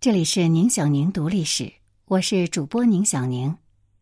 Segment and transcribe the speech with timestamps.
[0.00, 1.72] 这里是宁小宁读历史，
[2.04, 3.56] 我是主播宁小宁。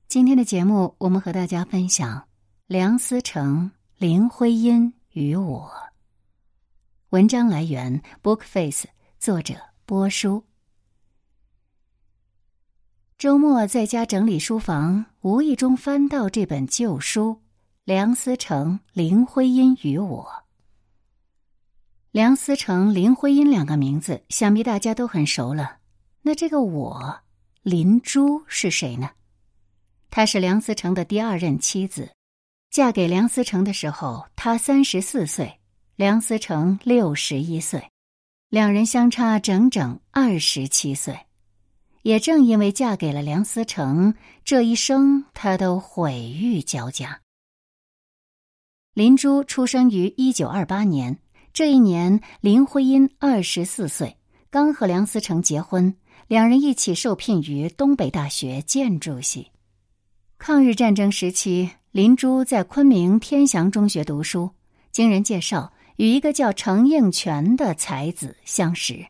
[0.08, 2.29] 今天的节目，我们和大家分享
[2.67, 5.72] 梁思成、林徽因与我。
[7.08, 8.84] 文章来源：Bookface，
[9.18, 9.54] 作者
[9.86, 10.45] 波叔。
[13.16, 17.30] 周末在家整理书房，无意中翻到这本旧书
[17.84, 20.24] 《梁思成、林徽因与我》。
[22.10, 25.78] 梁思成、林徽因两个名字，想必大家都很熟了。
[26.27, 27.20] 那这个我，
[27.62, 29.11] 林珠是谁呢？
[30.11, 32.11] 她是梁思成的第二任妻子，
[32.69, 35.61] 嫁给梁思成的时候，她三十四岁，
[35.95, 37.93] 梁思成六十一岁，
[38.49, 41.16] 两人相差整整二十七岁。
[42.02, 44.13] 也正因为嫁给了梁思成，
[44.45, 47.21] 这一生她都毁誉交加。
[48.95, 51.21] 林珠出生于一九二八年，
[51.52, 54.16] 这一年林徽因二十四岁，
[54.51, 55.97] 刚和梁思成结婚。
[56.29, 59.53] 两人一起受聘于东北大学建筑系。
[60.38, 64.50] 抗日战争时期，林珠在昆明天祥中学读书，
[64.91, 69.06] 经人介绍，与一个叫程应全的才子相识。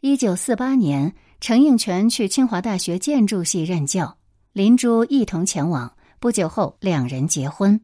[0.00, 4.16] 一九四八年，程应全去清华大学建筑系任教，
[4.52, 5.94] 林珠一同前往。
[6.18, 7.78] 不久后，两人结婚。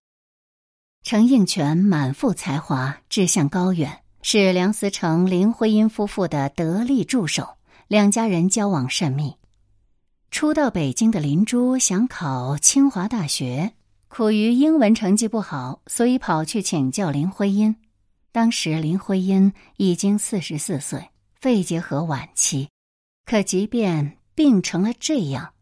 [1.02, 7.46] 程应全满腹才华，志向高远，是梁思成、林徽因夫妇的得力助手。
[7.90, 9.34] 两家人交往甚密。
[10.30, 13.72] 初到北京的林珠想考清华大学，
[14.06, 17.74] 苦于英文成绩不好，所以跑去请教林徽因。
[18.30, 22.68] 当时林徽因已经四十四岁，肺结核晚期。
[23.26, 25.52] 可即便病成了这样，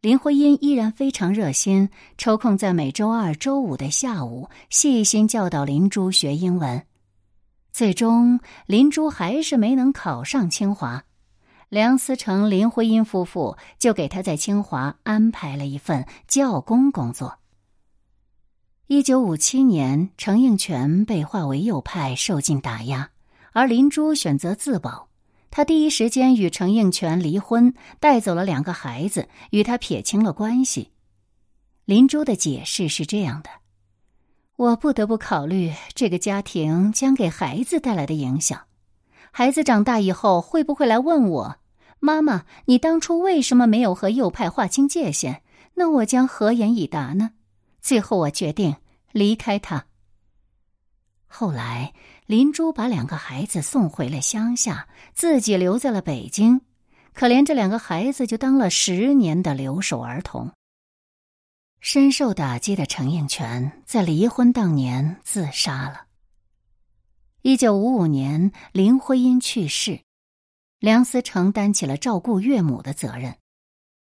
[0.00, 6.86] 林徽因依然非常热心，抽空在每周二、周五的下午细心教导林珠学英文。
[7.72, 11.02] 最终，林珠还是没能考上清华。
[11.74, 17.40] 梁思成、林徽因夫妇就给他在清华安排了一份教工工作。
[18.86, 23.10] 一九五七年，程应全被划为右派，受尽打压，
[23.52, 25.08] 而林珠选择自保。
[25.50, 30.92] 他第一时间与程应全离婚，带走了两个孩子，与他撇清了关系。
[31.86, 33.50] 林珠的解释是这样的
[34.54, 38.60] ：“我不得不考虑这个家庭将给孩子带来的影响。
[39.32, 41.56] 孩子长大以后会不会来问我？”
[42.04, 45.40] 妈妈，你当初为什么没有和右派划清界限？
[45.72, 47.30] 那我将何言以答呢？
[47.80, 48.76] 最后，我决定
[49.10, 49.86] 离开他。
[51.26, 51.94] 后来，
[52.26, 56.60] 林珠把两个孩子送回了乡下，自己留在了北京。
[57.14, 60.52] 可怜这两个孩子，就当了十年的留守儿童。
[61.80, 66.02] 深受打击的程应全在离婚当年自杀了。
[67.40, 70.03] 一九五五年，林徽因去世。
[70.84, 73.38] 梁思成担起了照顾岳母的责任，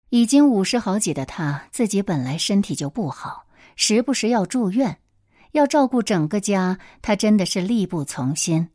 [0.08, 3.44] 已经五十好几的他自己本来身体就不好，
[3.76, 4.98] 时不时要住院，
[5.52, 8.70] 要照顾整个家，他真的是力不从心。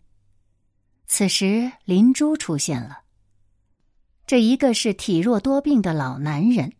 [1.07, 2.99] 此时林珠出现了，
[4.27, 6.73] 这一个是体弱多病的老男人，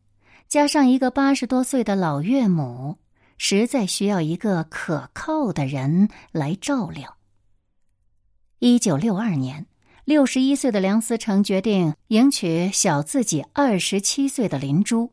[0.47, 2.99] 加上一个八十多岁的老岳母，
[3.39, 7.17] 实在需要一个可靠的人来照料。
[8.59, 9.65] 一九六二年。
[10.05, 15.11] 六十一岁的梁思成决定迎娶小自己二十七岁的林珠，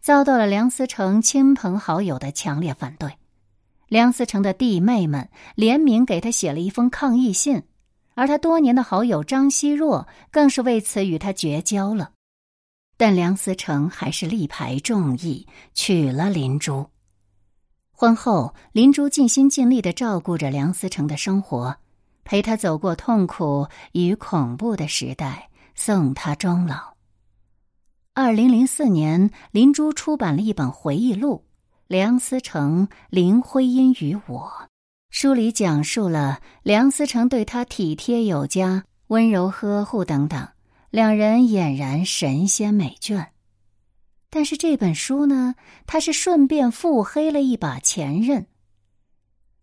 [0.00, 3.12] 遭到了梁思成亲朋好友的强烈反对。
[3.86, 7.62] 梁思成的弟妹们联名给他写了一封抗议信，
[8.16, 12.10] 而他多年的好友张奚若更是为此与他绝交了。
[12.96, 16.88] 但梁思成还是力排众议，娶了林珠。
[17.92, 21.76] 婚后，林珠尽心尽力的照顾着梁思成的生活。
[22.24, 26.94] 陪他走过痛苦与恐怖的时代，送他终老。
[28.14, 31.44] 二零零四年，林珠出版了一本回忆录
[31.86, 34.52] 《梁思成、林徽因与我》，
[35.10, 40.48] 书里讲述了梁思成对他体贴有加、温柔呵护等等，
[40.90, 43.28] 两人俨然神仙美眷。
[44.28, 45.54] 但是这本书呢，
[45.86, 48.46] 他是顺便腹黑了一把前任。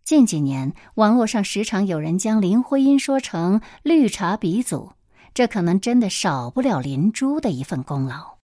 [0.09, 4.93] 近几年，网络上时常有人将林徽因说成“绿茶鼻祖”，
[5.35, 8.39] 这可能真的少不了林珠的一份功劳。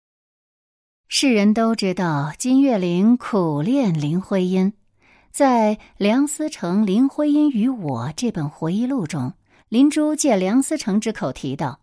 [1.08, 4.74] 世人都知道金岳霖苦恋林徽因，
[5.30, 9.34] 在《梁思成、林徽因与我》这本回忆录中，
[9.70, 11.82] 林珠借梁思成之口提到，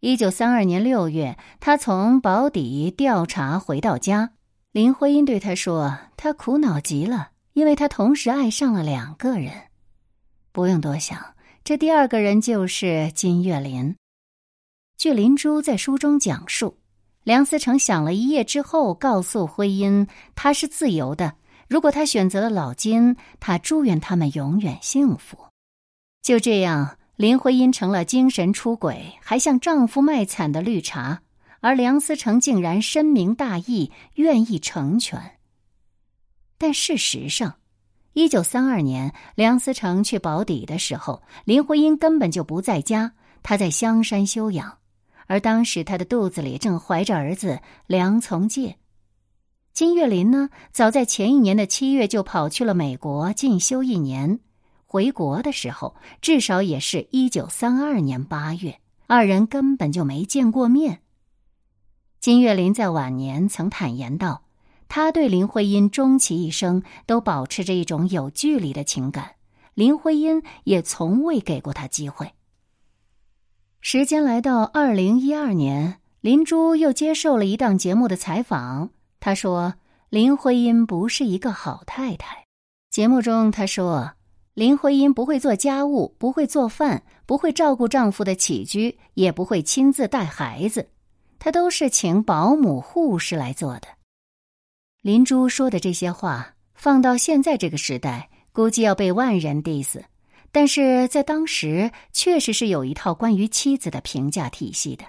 [0.00, 4.30] 一九三二年六月，他从保底调查回到家，
[4.72, 9.52] 林徽因对他说：“他苦恼极了。”因为他同时爱上了两个人，
[10.52, 11.34] 不用多想，
[11.64, 13.96] 这第二个人就是金岳霖。
[14.96, 16.78] 据林珠在书中讲述，
[17.24, 20.06] 梁思成想了一夜之后，告诉徽因
[20.36, 21.34] 他是自由的。
[21.68, 25.36] 如果他选择了老金，他祝愿他们永远幸福。
[26.22, 31.22] 就这样，林徽因成了精神出轨，还向丈夫卖惨的绿茶，
[31.58, 35.37] 而梁思成竟然深明大义，愿意成全。
[36.58, 37.54] 但事实上，
[38.14, 43.12] 一九三二年，梁思成去保底的时候，林徽因根本就不在家，
[43.44, 44.78] 她在香山休养，
[45.28, 48.76] 而当时她的肚子里正怀着儿子梁从诫。
[49.72, 54.40] 金岳霖呢，早在前一年的七月就跑去了美国进修一年，
[54.84, 61.02] 回国的时候至少也是一九三二年八月，二人根本就没见过面。
[62.18, 64.47] 金岳霖在晚年曾坦言道。
[64.88, 69.32] 他对林徽因终其一生都保持着一种有距离的情感，
[69.74, 72.32] 林徽因也从未给过他机会。
[73.80, 78.90] 时间来到二零一二年，林珠又接受了一档节目的采访，
[79.20, 79.74] 她说
[80.10, 82.44] ：“林徽因不是一个好太太。”
[82.90, 84.12] 节目中她说
[84.54, 90.88] ：“林徽因不会做家务，不会做饭，不会照顾丈夫的起居，也不会亲自带孩子，
[91.38, 93.86] 她都是请保姆、护士来做的。”
[95.02, 100.02] 林珠说的这些话，放到现在这个时代，估计要被万人 diss。
[100.50, 105.04] 但是在当时，确实是有一套关于妻子的评价体系的。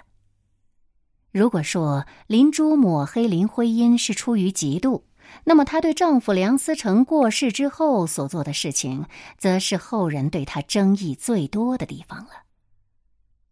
[1.32, 5.02] 如果说林珠抹黑林徽因是出于嫉妒，
[5.42, 9.04] 那么她对丈夫梁思成过世之后所做的事情，
[9.38, 12.30] 则是后人对她争议最多的地方了。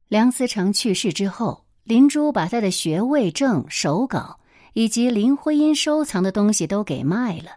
[0.07, 4.39] 梁思成去世之后，林珠把他的学位证、手稿。
[4.79, 7.57] 以及林徽因收藏的东西都给卖了。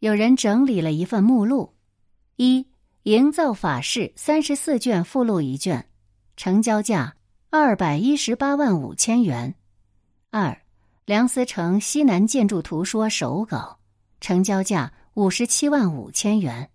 [0.00, 1.72] 有人整理了一份目录：
[2.36, 2.66] 一、
[3.04, 5.88] 营造法式三十四卷附录一卷，
[6.36, 7.16] 成交价
[7.48, 9.54] 二百一十八万五千元；
[10.28, 10.54] 二、
[11.06, 13.78] 梁思成西南建筑图说手稿，
[14.20, 16.68] 成交价五十七万五千元；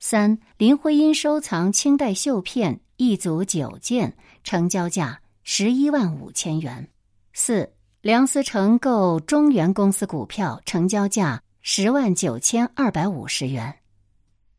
[0.00, 6.88] 三、林徽因收藏清代绣片一组九件，成交价十一万五千元；
[7.34, 7.74] 四。
[8.00, 13.74] 梁思成购中原公司股票，成交价十万九千二百五十元。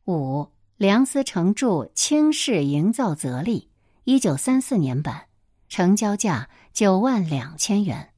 [0.07, 0.45] 五，
[0.75, 3.69] 梁思成著《清室营造则例》，
[4.03, 5.27] 一九三四年版，
[5.69, 8.09] 成交价九万两千元。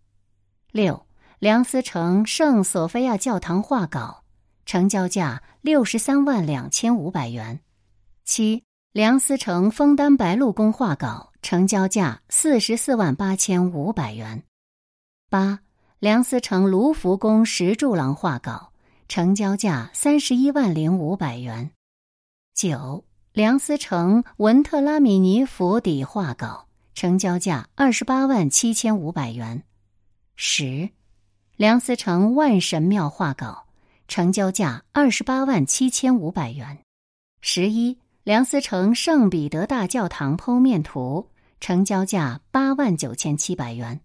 [0.72, 1.06] 六，
[1.38, 4.24] 梁思成圣索菲亚教堂画稿，
[4.66, 7.60] 成交价六十三万两千五百元。
[8.26, 14.44] 七，梁思成枫丹白露宫画稿，成交价四十四万八千五百元。
[15.32, 15.62] 八，
[16.00, 18.74] 梁思成卢浮宫石柱廊画稿，
[19.08, 21.72] 成交价三十一万零五百元。
[22.54, 29.64] 九，梁思成文特拉米尼府邸画稿，成交价二十八万七千五百元。
[30.36, 30.90] 十，
[31.56, 33.68] 梁思成万神庙画稿，
[34.10, 36.78] 成交价二十八万七千五百元。
[37.40, 41.30] 十一，梁思成圣彼得大教堂剖面图，
[41.62, 44.02] 成交价八万九千七百元。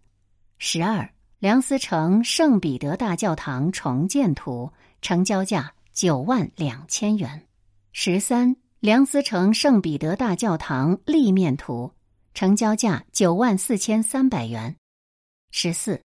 [0.59, 1.11] 十二。
[1.39, 4.73] 梁思成圣彼得大教堂重建图，
[5.03, 7.47] 成交价九万两千元。
[7.93, 11.93] 十三，梁思成圣彼得大教堂立面图，
[12.33, 14.75] 成交价九万四千三百元。
[15.51, 16.01] 十四，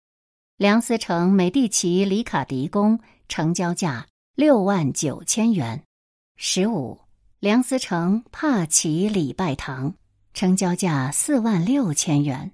[0.56, 4.04] 梁思成美第奇里卡迪宫，成交价
[4.34, 5.80] 六万九千元。
[6.34, 6.98] 十五，
[7.38, 9.94] 梁思成帕奇礼拜堂，
[10.34, 12.50] 成交价四万六千元。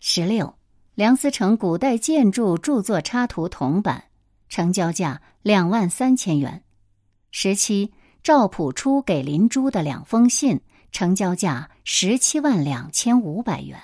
[0.00, 0.52] 十六。
[0.94, 4.04] 梁思成古代建筑著作插图铜版，
[4.50, 6.62] 成交价两万三千元。
[7.30, 7.90] 十七，
[8.22, 13.80] 赵朴初给林珠的两封信，成交价十七万两千五百元。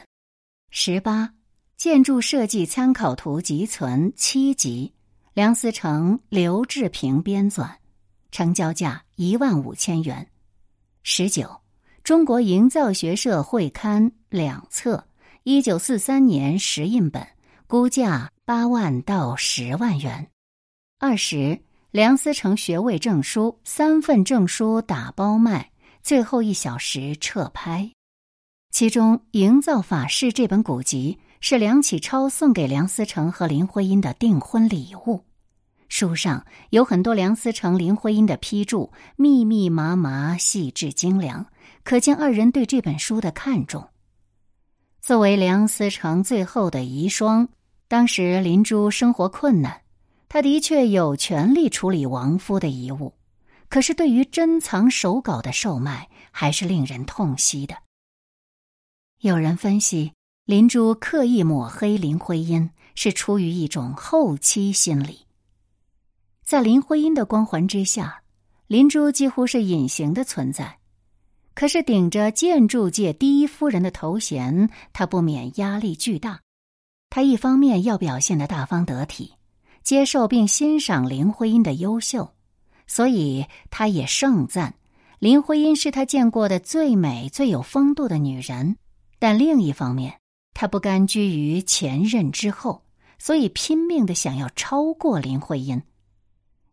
[0.71, 1.33] 十八，
[1.79, 4.93] 建筑设计参考图集存七集，
[5.33, 7.71] 梁思成、刘志平编纂，
[8.31, 10.29] 成交价一万五千元。
[11.03, 11.63] 十九，
[12.05, 15.08] 中国营造学社会刊两册。
[15.51, 17.27] 一九四三年石印本，
[17.67, 20.29] 估价八万到十万元。
[20.99, 21.59] 二十，
[21.91, 25.71] 梁思成学位证书三份证书打包卖，
[26.03, 27.91] 最后一小时撤拍。
[28.71, 35.25] 其中，《营造法式》这本古籍是梁启超送给梁思成和林徽因的订婚礼物。
[35.89, 41.47] 书上有很多梁思成、林徽因的批注，密密麻麻、细致精良，
[41.85, 43.89] 可见二人对这本书的看重。
[45.09, 47.49] 作为梁思成最后的遗孀，
[47.89, 49.81] 当时林珠生活困难，
[50.29, 53.15] 他的确有权利处理亡夫的遗物，
[53.71, 57.75] 可是对于珍藏手稿的售卖，还是令人痛惜的。
[59.21, 60.13] 有人分析，
[60.45, 65.21] 林珠刻意抹黑林徽因，是出于一种后期心理。
[66.45, 68.21] 在林徽因的光环之下，
[68.67, 70.78] 林珠几乎是隐形的存在。
[71.59, 76.39] 可是顶着建筑界第一夫人的头衔，她不免压力巨大。
[77.11, 79.33] 她一方面要表现的大方得体，
[79.83, 82.33] 接受并欣赏林徽因的优秀，
[82.87, 84.77] 所以她也盛赞
[85.19, 88.77] 林徽因是她见过的最美、最有风度的女人。
[89.19, 90.21] 但另一方面，
[90.55, 92.85] 她不甘居于前任之后，
[93.19, 95.83] 所以拼命的想要超过林徽因。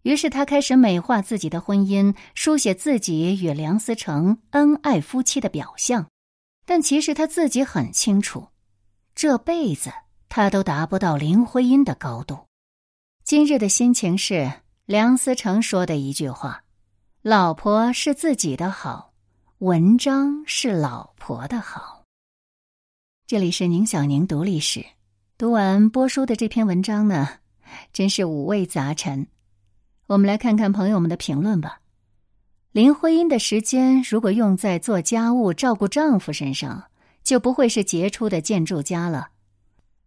[0.06, 6.08] 于是他开始美化自己的婚姻，书写自己与梁思成恩爱夫妻的表象，
[6.64, 8.50] 但其实他自己很清楚，
[9.16, 9.92] 这辈子
[10.30, 12.38] 他都达不到林徽因的高度。
[13.24, 14.52] 今日的心情是
[14.86, 16.64] 梁思成说的一句话
[17.24, 19.12] ：“老婆是自己的好，
[19.58, 22.04] 文章是老婆的好。”
[23.26, 24.86] 这里是宁小宁读历史，
[25.36, 27.28] 读完播书的这篇文章呢，
[27.92, 29.26] 真是五味杂陈。
[30.08, 31.80] 我们来看看朋友们的评论吧。
[32.72, 36.84] 林徽因的时间如果用在做家务、照顾丈夫身上，
[37.24, 39.30] 就不会是杰出的建筑家了；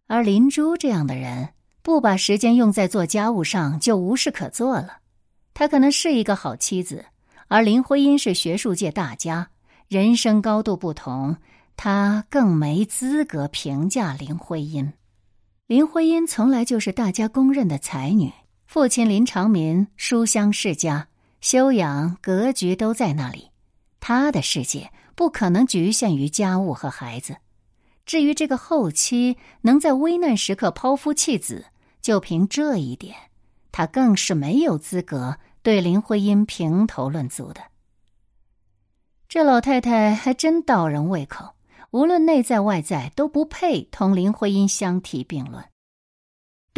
[0.07, 1.49] 而林珠这样的人，
[1.81, 4.99] 不把时间用在做家务上，就无事可做了。
[5.53, 7.03] 她可能是一个好妻子，
[7.47, 9.49] 而林徽因是学术界大家，
[9.89, 11.35] 人生高度不同，
[11.75, 14.93] 她更没资格评价林徽因。
[15.67, 18.31] 林徽因从来就是大家公认的才女。
[18.69, 21.07] 父亲林长民书香世家，
[21.41, 23.49] 修养格局都在那里，
[23.99, 27.37] 他的世界不可能局限于家务和孩子。
[28.05, 31.65] 至于这个后妻能在危难时刻抛夫弃子，
[31.99, 33.15] 就凭这一点，
[33.71, 37.61] 他更是没有资格对林徽因评头论足的。
[39.27, 41.55] 这老太太还真倒人胃口，
[41.89, 45.65] 无论内在外在都不配同林徽因相提并论。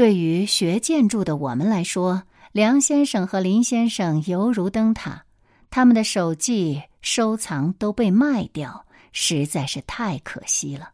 [0.01, 5.25] 对于学建筑的我们来说，梁先生和林先生犹如灯塔，
[5.69, 10.89] 他们的手记收藏都被卖掉，实在是太可惜了。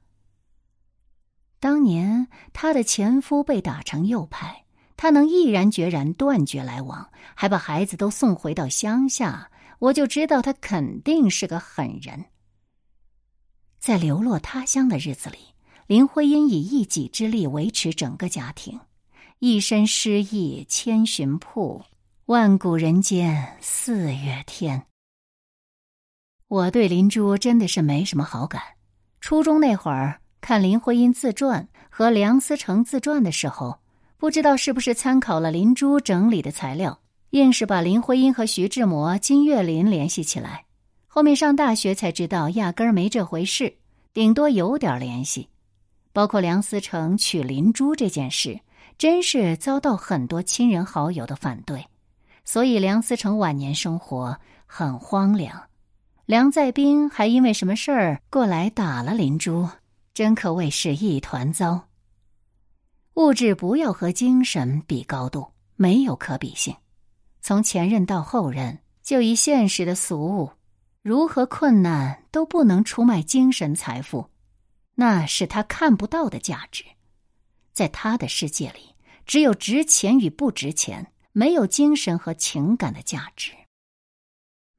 [1.61, 4.65] 当年他的前夫被打成右派，
[4.97, 9.49] 他能毅然决然断绝来往，还把孩子都送回到乡下，
[9.79, 12.25] 我就知道他肯定是个狠人。
[13.79, 15.37] 在流落他乡的日子里，
[15.85, 18.77] 林徽因以一己之力维持整个家庭。
[19.39, 21.83] 一身诗意千寻瀑，
[22.25, 24.81] 万古人间四月天。
[26.47, 28.59] 我对林珠真的是没什么好感。
[29.21, 33.77] 初中那会儿看林徽因自传和梁思成自传的时候，
[34.17, 40.65] 不知道是不是参考了林珠整理的材料，硬是把林徽因和徐志摩、金岳霖联系起来。
[41.05, 43.77] 后面上大学才知道，压根儿没这回事，
[44.15, 45.47] 顶多有点联系。
[46.11, 48.59] 包括梁思成娶林珠这件事。
[48.97, 51.85] 真是遭到很多亲人好友的反对，
[52.45, 55.63] 所以梁思成晚年生活很荒凉。
[56.25, 59.69] 梁再冰还因为什么事儿过来打了林珠，
[60.13, 61.87] 真可谓是一团糟。
[63.13, 66.75] 物质不要和精神比高度，没有可比性。
[67.41, 70.51] 从前任到后任，就以现实的俗物，
[71.01, 74.29] 如何困难都不能出卖精神财富，
[74.95, 76.83] 那是他看不到的价值。
[77.77, 78.95] 在他的世界里，
[79.27, 83.51] 只有值钱与不值钱，没有精神和情感的价值。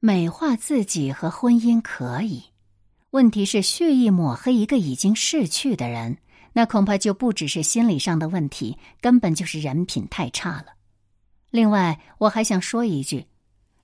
[0.01, 2.43] 美化自己和婚姻可以，
[3.11, 6.17] 问题是蓄意抹黑一个已经逝去的人，
[6.51, 10.73] 那恐怕就不只是心理上的问题，根本就是人品太差了。
[11.51, 13.27] 另外，我还想说一句：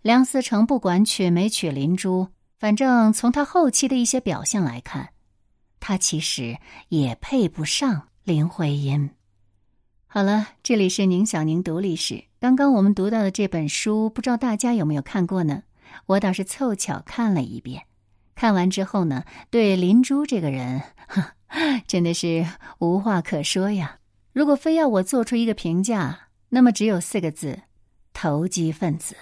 [0.02, 2.28] 梁思成不管娶没娶林珠，
[2.60, 5.14] 反正从他后期的一些表现来看，
[5.80, 6.58] 他其实
[6.90, 8.10] 也配不上。
[8.26, 9.12] 林徽因，
[10.08, 12.24] 好了，这里是宁小宁读历史。
[12.40, 15.62] 刚刚我们读到的这本书，不知道大家有没有看过呢？
[16.08, 17.84] 我倒是凑巧看了一遍。
[18.34, 20.82] 看完之后呢，对林珠这个人，
[21.86, 22.48] 真的是
[22.80, 24.00] 无话可说呀。
[24.34, 27.62] 如果非要我做出一个评价，那么只有四个字：
[28.12, 29.16] 投机分子。